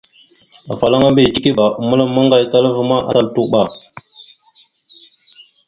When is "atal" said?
3.07-3.27